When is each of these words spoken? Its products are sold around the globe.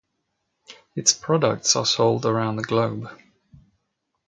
Its 0.95 1.11
products 1.13 1.75
are 1.75 1.85
sold 1.85 2.25
around 2.25 2.55
the 2.55 2.63
globe. 2.63 3.07